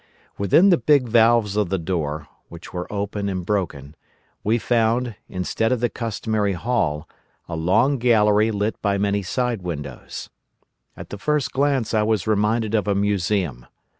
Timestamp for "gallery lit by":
7.99-8.97